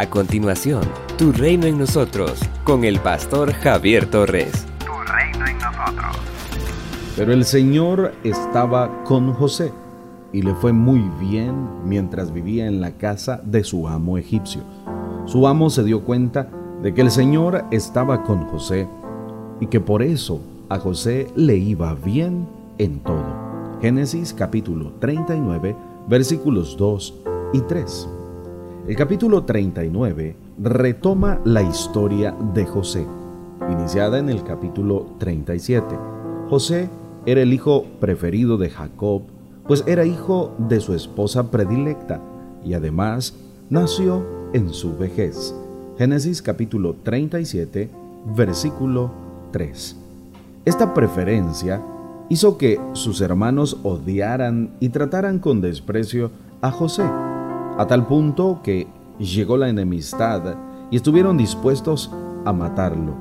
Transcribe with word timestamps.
A 0.00 0.08
continuación, 0.08 0.80
Tu 1.18 1.30
Reino 1.30 1.66
en 1.66 1.78
Nosotros, 1.78 2.40
con 2.64 2.84
el 2.84 2.98
pastor 3.00 3.52
Javier 3.52 4.06
Torres. 4.06 4.64
Tu 4.78 4.86
reino 5.12 5.46
en 5.46 5.58
nosotros. 5.58 6.16
Pero 7.18 7.34
el 7.34 7.44
Señor 7.44 8.14
estaba 8.24 9.04
con 9.04 9.34
José 9.34 9.74
y 10.32 10.40
le 10.40 10.54
fue 10.54 10.72
muy 10.72 11.02
bien 11.20 11.84
mientras 11.84 12.32
vivía 12.32 12.66
en 12.66 12.80
la 12.80 12.92
casa 12.92 13.42
de 13.44 13.62
su 13.62 13.88
amo 13.88 14.16
egipcio. 14.16 14.62
Su 15.26 15.46
amo 15.46 15.68
se 15.68 15.84
dio 15.84 16.02
cuenta 16.02 16.48
de 16.82 16.94
que 16.94 17.02
el 17.02 17.10
Señor 17.10 17.66
estaba 17.70 18.22
con 18.22 18.46
José 18.46 18.88
y 19.60 19.66
que 19.66 19.80
por 19.80 20.02
eso 20.02 20.40
a 20.70 20.78
José 20.78 21.26
le 21.36 21.56
iba 21.58 21.92
bien 21.92 22.48
en 22.78 23.00
todo. 23.00 23.78
Génesis 23.82 24.32
capítulo 24.32 24.94
39 24.98 25.76
versículos 26.08 26.78
2 26.78 27.14
y 27.52 27.60
3. 27.60 28.08
El 28.90 28.96
capítulo 28.96 29.44
39 29.44 30.34
retoma 30.58 31.40
la 31.44 31.62
historia 31.62 32.34
de 32.54 32.66
José, 32.66 33.06
iniciada 33.70 34.18
en 34.18 34.28
el 34.28 34.42
capítulo 34.42 35.14
37. 35.18 35.96
José 36.48 36.90
era 37.24 37.40
el 37.40 37.52
hijo 37.52 37.84
preferido 38.00 38.58
de 38.58 38.68
Jacob, 38.68 39.22
pues 39.68 39.84
era 39.86 40.04
hijo 40.04 40.56
de 40.58 40.80
su 40.80 40.92
esposa 40.94 41.52
predilecta 41.52 42.20
y 42.64 42.74
además 42.74 43.36
nació 43.68 44.26
en 44.54 44.70
su 44.70 44.98
vejez. 44.98 45.54
Génesis 45.96 46.42
capítulo 46.42 46.96
37, 47.04 47.88
versículo 48.34 49.12
3. 49.52 49.96
Esta 50.64 50.92
preferencia 50.92 51.80
hizo 52.28 52.58
que 52.58 52.80
sus 52.94 53.20
hermanos 53.20 53.78
odiaran 53.84 54.74
y 54.80 54.88
trataran 54.88 55.38
con 55.38 55.60
desprecio 55.60 56.32
a 56.60 56.72
José 56.72 57.04
a 57.80 57.86
tal 57.86 58.06
punto 58.06 58.60
que 58.62 58.86
llegó 59.18 59.56
la 59.56 59.70
enemistad 59.70 60.42
y 60.90 60.96
estuvieron 60.96 61.38
dispuestos 61.38 62.12
a 62.44 62.52
matarlo. 62.52 63.14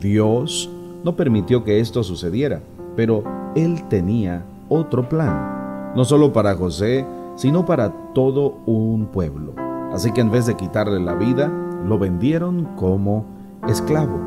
Dios 0.00 0.70
no 1.04 1.14
permitió 1.14 1.62
que 1.62 1.78
esto 1.78 2.02
sucediera, 2.02 2.62
pero 2.96 3.22
Él 3.54 3.86
tenía 3.90 4.46
otro 4.70 5.06
plan, 5.10 5.92
no 5.94 6.06
solo 6.06 6.32
para 6.32 6.54
José, 6.54 7.04
sino 7.36 7.66
para 7.66 7.92
todo 8.14 8.54
un 8.64 9.08
pueblo. 9.12 9.52
Así 9.92 10.10
que 10.10 10.22
en 10.22 10.30
vez 10.30 10.46
de 10.46 10.56
quitarle 10.56 10.98
la 10.98 11.14
vida, 11.14 11.52
lo 11.86 11.98
vendieron 11.98 12.64
como 12.76 13.26
esclavo. 13.68 14.18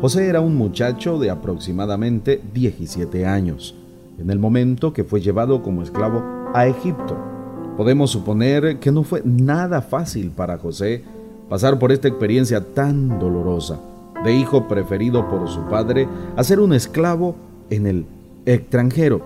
José 0.00 0.28
era 0.28 0.40
un 0.40 0.54
muchacho 0.54 1.18
de 1.18 1.30
aproximadamente 1.30 2.40
17 2.54 3.26
años, 3.26 3.74
en 4.18 4.30
el 4.30 4.38
momento 4.38 4.92
que 4.92 5.02
fue 5.02 5.20
llevado 5.20 5.64
como 5.64 5.82
esclavo 5.82 6.22
a 6.54 6.68
Egipto. 6.68 7.29
Podemos 7.80 8.10
suponer 8.10 8.78
que 8.78 8.92
no 8.92 9.04
fue 9.04 9.22
nada 9.24 9.80
fácil 9.80 10.32
para 10.32 10.58
José 10.58 11.02
pasar 11.48 11.78
por 11.78 11.92
esta 11.92 12.08
experiencia 12.08 12.74
tan 12.74 13.18
dolorosa, 13.18 13.80
de 14.22 14.34
hijo 14.34 14.68
preferido 14.68 15.26
por 15.30 15.48
su 15.48 15.62
padre 15.62 16.06
a 16.36 16.44
ser 16.44 16.60
un 16.60 16.74
esclavo 16.74 17.36
en 17.70 17.86
el 17.86 18.04
extranjero. 18.44 19.22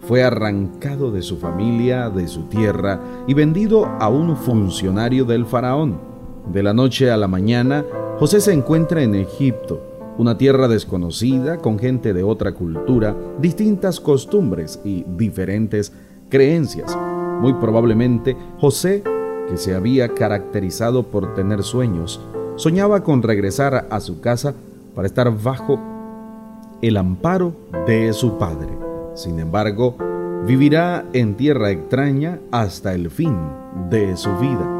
Fue 0.00 0.24
arrancado 0.24 1.12
de 1.12 1.20
su 1.20 1.36
familia, 1.36 2.08
de 2.08 2.28
su 2.28 2.44
tierra 2.44 2.98
y 3.26 3.34
vendido 3.34 3.84
a 3.84 4.08
un 4.08 4.38
funcionario 4.38 5.26
del 5.26 5.44
faraón. 5.44 6.00
De 6.50 6.62
la 6.62 6.72
noche 6.72 7.10
a 7.10 7.18
la 7.18 7.28
mañana, 7.28 7.84
José 8.18 8.40
se 8.40 8.54
encuentra 8.54 9.02
en 9.02 9.16
Egipto, 9.16 9.82
una 10.16 10.38
tierra 10.38 10.66
desconocida 10.66 11.58
con 11.58 11.78
gente 11.78 12.14
de 12.14 12.22
otra 12.22 12.52
cultura, 12.52 13.14
distintas 13.38 14.00
costumbres 14.00 14.80
y 14.82 15.04
diferentes 15.06 15.92
creencias. 16.30 16.96
Muy 17.40 17.54
probablemente 17.54 18.36
José, 18.60 19.02
que 19.48 19.56
se 19.56 19.74
había 19.74 20.08
caracterizado 20.14 21.04
por 21.04 21.34
tener 21.34 21.62
sueños, 21.62 22.20
soñaba 22.56 23.02
con 23.04 23.22
regresar 23.22 23.86
a 23.90 24.00
su 24.00 24.20
casa 24.20 24.54
para 24.94 25.06
estar 25.06 25.30
bajo 25.42 25.78
el 26.82 26.96
amparo 26.96 27.52
de 27.86 28.12
su 28.12 28.38
padre. 28.38 28.68
Sin 29.14 29.38
embargo, 29.38 29.96
vivirá 30.46 31.04
en 31.12 31.36
tierra 31.36 31.70
extraña 31.70 32.40
hasta 32.50 32.94
el 32.94 33.10
fin 33.10 33.36
de 33.90 34.16
su 34.16 34.30
vida. 34.38 34.74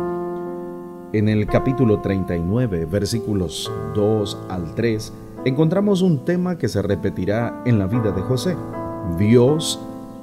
En 1.12 1.28
el 1.28 1.46
capítulo 1.46 2.00
39, 2.00 2.84
versículos 2.84 3.72
2 3.94 4.38
al 4.48 4.74
3, 4.74 5.12
encontramos 5.44 6.02
un 6.02 6.24
tema 6.24 6.58
que 6.58 6.68
se 6.68 6.82
repetirá 6.82 7.62
en 7.64 7.78
la 7.78 7.86
vida 7.86 8.12
de 8.12 8.22
José. 8.22 8.56
Dios 9.18 9.80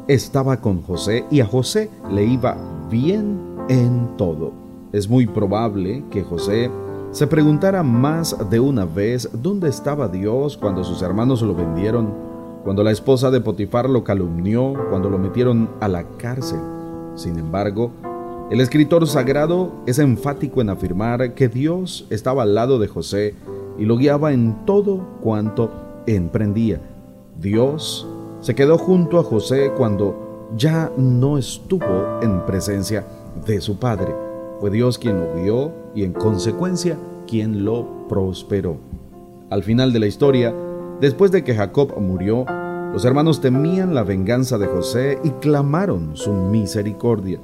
estaba 0.07 0.61
con 0.61 0.81
José 0.81 1.25
y 1.31 1.41
a 1.41 1.45
José 1.45 1.89
le 2.11 2.25
iba 2.25 2.55
bien 2.89 3.39
en 3.69 4.15
todo. 4.17 4.51
Es 4.91 5.09
muy 5.09 5.25
probable 5.25 6.03
que 6.11 6.23
José 6.23 6.69
se 7.11 7.27
preguntara 7.27 7.81
más 7.81 8.35
de 8.49 8.59
una 8.59 8.85
vez 8.85 9.29
dónde 9.33 9.69
estaba 9.69 10.07
Dios 10.07 10.57
cuando 10.57 10.83
sus 10.83 11.01
hermanos 11.01 11.41
lo 11.41 11.55
vendieron, 11.55 12.13
cuando 12.63 12.83
la 12.83 12.91
esposa 12.91 13.31
de 13.31 13.41
Potifar 13.41 13.89
lo 13.89 14.03
calumnió, 14.03 14.73
cuando 14.89 15.09
lo 15.09 15.17
metieron 15.17 15.69
a 15.79 15.87
la 15.87 16.03
cárcel. 16.17 16.59
Sin 17.15 17.39
embargo, 17.39 17.91
el 18.51 18.61
escritor 18.61 19.07
sagrado 19.07 19.71
es 19.87 19.97
enfático 19.97 20.61
en 20.61 20.69
afirmar 20.69 21.33
que 21.33 21.47
Dios 21.47 22.05
estaba 22.09 22.43
al 22.43 22.53
lado 22.53 22.77
de 22.77 22.87
José 22.87 23.35
y 23.77 23.85
lo 23.85 23.97
guiaba 23.97 24.33
en 24.33 24.65
todo 24.65 24.99
cuanto 25.21 25.71
emprendía. 26.05 26.79
Dios 27.39 28.07
se 28.45 28.53
quedó 28.53 28.77
junto 28.77 29.17
a 29.17 29.23
José 29.23 29.71
cuando 29.75 30.51
ya 30.55 30.91
no 30.97 31.39
estuvo 31.39 32.21
en 32.21 32.45
presencia 32.45 33.03
de 33.43 33.59
su 33.59 33.79
padre. 33.79 34.13
Fue 34.59 34.69
Dios 34.69 34.99
quien 34.99 35.19
lo 35.19 35.33
guió 35.33 35.71
y 35.95 36.03
en 36.03 36.13
consecuencia 36.13 36.95
quien 37.27 37.65
lo 37.65 38.07
prosperó. 38.07 38.77
Al 39.49 39.63
final 39.63 39.91
de 39.91 39.99
la 39.99 40.05
historia, 40.05 40.53
después 41.01 41.31
de 41.31 41.43
que 41.43 41.55
Jacob 41.55 41.99
murió, 41.99 42.45
los 42.93 43.03
hermanos 43.03 43.41
temían 43.41 43.95
la 43.95 44.03
venganza 44.03 44.59
de 44.59 44.67
José 44.67 45.17
y 45.23 45.31
clamaron 45.31 46.15
su 46.15 46.31
misericordia. 46.31 47.39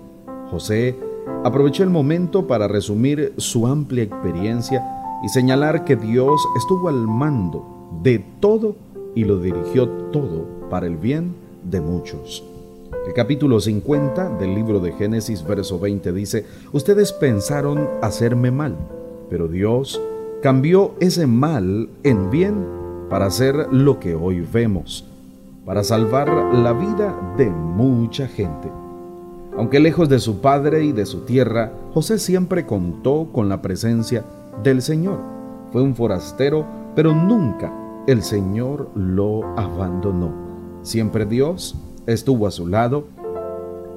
José 0.51 0.95
aprovechó 1.43 1.81
el 1.81 1.89
momento 1.89 2.45
para 2.45 2.67
resumir 2.67 3.33
su 3.37 3.65
amplia 3.65 4.03
experiencia 4.03 4.85
y 5.23 5.29
señalar 5.29 5.83
que 5.83 5.95
Dios 5.95 6.39
estuvo 6.55 6.89
al 6.89 7.07
mando 7.07 7.89
de 8.03 8.19
todo 8.39 8.75
y 9.15 9.23
lo 9.23 9.39
dirigió 9.39 9.89
todo 10.11 10.60
para 10.71 10.87
el 10.87 10.95
bien 10.95 11.35
de 11.69 11.81
muchos. 11.81 12.43
El 13.05 13.13
capítulo 13.13 13.59
50 13.59 14.37
del 14.37 14.55
libro 14.55 14.79
de 14.79 14.93
Génesis, 14.93 15.45
verso 15.45 15.77
20 15.79 16.13
dice, 16.13 16.45
Ustedes 16.71 17.11
pensaron 17.11 17.89
hacerme 18.01 18.51
mal, 18.51 18.77
pero 19.29 19.49
Dios 19.49 20.01
cambió 20.41 20.93
ese 21.01 21.27
mal 21.27 21.89
en 22.03 22.31
bien 22.31 22.65
para 23.09 23.25
hacer 23.25 23.67
lo 23.71 23.99
que 23.99 24.15
hoy 24.15 24.39
vemos, 24.39 25.05
para 25.65 25.83
salvar 25.83 26.29
la 26.53 26.71
vida 26.71 27.35
de 27.37 27.49
mucha 27.49 28.27
gente. 28.27 28.69
Aunque 29.57 29.81
lejos 29.81 30.07
de 30.07 30.19
su 30.19 30.39
padre 30.39 30.85
y 30.85 30.93
de 30.93 31.05
su 31.05 31.25
tierra, 31.25 31.73
José 31.93 32.17
siempre 32.17 32.65
contó 32.65 33.27
con 33.33 33.49
la 33.49 33.61
presencia 33.61 34.23
del 34.63 34.81
Señor. 34.81 35.19
Fue 35.73 35.81
un 35.81 35.95
forastero, 35.95 36.65
pero 36.95 37.13
nunca 37.13 37.73
el 38.07 38.23
Señor 38.23 38.89
lo 38.95 39.43
abandonó. 39.57 40.50
Siempre 40.83 41.25
Dios 41.25 41.75
estuvo 42.07 42.47
a 42.47 42.51
su 42.51 42.67
lado, 42.67 43.05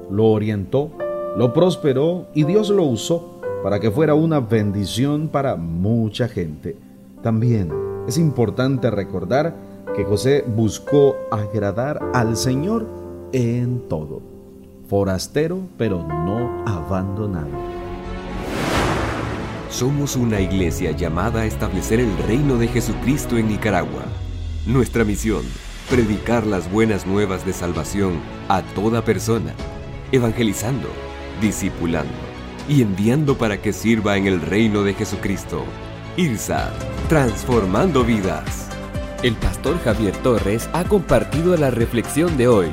lo 0.09 0.25
orientó, 0.27 0.91
lo 1.35 1.51
prosperó 1.53 2.27
y 2.33 2.43
Dios 2.43 2.69
lo 2.69 2.83
usó 2.83 3.39
para 3.63 3.79
que 3.79 3.89
fuera 3.89 4.13
una 4.13 4.39
bendición 4.39 5.27
para 5.27 5.55
mucha 5.55 6.27
gente. 6.27 6.77
También 7.23 7.71
es 8.07 8.17
importante 8.19 8.91
recordar 8.91 9.55
que 9.95 10.03
José 10.03 10.45
buscó 10.47 11.15
agradar 11.31 11.99
al 12.13 12.37
Señor 12.37 12.85
en 13.31 13.87
todo. 13.89 14.21
Forastero, 14.87 15.61
pero 15.77 16.05
no 16.07 16.63
abandonado. 16.67 17.49
Somos 19.69 20.15
una 20.15 20.39
iglesia 20.39 20.91
llamada 20.91 21.41
a 21.41 21.45
establecer 21.45 21.99
el 21.99 22.15
reino 22.27 22.57
de 22.57 22.67
Jesucristo 22.67 23.37
en 23.37 23.47
Nicaragua. 23.47 24.03
Nuestra 24.67 25.03
misión 25.03 25.41
predicar 25.89 26.47
las 26.47 26.71
buenas 26.71 27.05
nuevas 27.05 27.45
de 27.45 27.53
salvación 27.53 28.19
a 28.49 28.61
toda 28.61 29.03
persona, 29.03 29.53
evangelizando, 30.11 30.87
discipulando 31.41 32.13
y 32.67 32.81
enviando 32.81 33.37
para 33.37 33.61
que 33.61 33.71
sirva 33.71 34.17
en 34.17 34.25
el 34.25 34.41
reino 34.41 34.83
de 34.83 34.93
Jesucristo. 34.93 35.63
IRSA, 36.17 36.71
transformando 37.07 38.03
vidas. 38.03 38.69
El 39.21 39.35
pastor 39.35 39.79
Javier 39.83 40.15
Torres 40.17 40.69
ha 40.73 40.83
compartido 40.85 41.55
la 41.57 41.69
reflexión 41.69 42.37
de 42.37 42.47
hoy. 42.47 42.67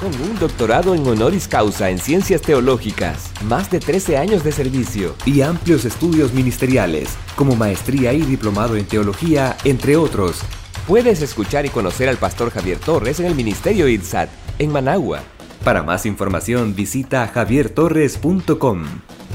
Con 0.00 0.12
un 0.20 0.38
doctorado 0.38 0.94
en 0.94 1.04
honoris 1.06 1.48
causa 1.48 1.90
en 1.90 1.98
ciencias 1.98 2.40
teológicas, 2.42 3.32
más 3.44 3.68
de 3.70 3.80
13 3.80 4.18
años 4.18 4.44
de 4.44 4.52
servicio 4.52 5.16
y 5.24 5.40
amplios 5.40 5.84
estudios 5.84 6.32
ministeriales, 6.32 7.16
como 7.34 7.56
maestría 7.56 8.12
y 8.12 8.20
diplomado 8.20 8.76
en 8.76 8.84
teología, 8.84 9.56
entre 9.64 9.96
otros. 9.96 10.40
Puedes 10.86 11.20
escuchar 11.20 11.66
y 11.66 11.68
conocer 11.68 12.08
al 12.08 12.16
pastor 12.16 12.50
Javier 12.50 12.78
Torres 12.78 13.18
en 13.18 13.26
el 13.26 13.34
Ministerio 13.34 13.88
IRSAT, 13.88 14.28
en 14.58 14.70
Managua. 14.70 15.20
Para 15.64 15.84
más 15.84 16.06
información 16.06 16.74
visita 16.74 17.28
javiertorres.com. 17.28 18.84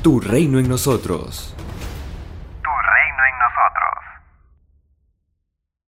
Tu 0.03 0.19
reino 0.19 0.59
en 0.59 0.67
nosotros. 0.67 1.56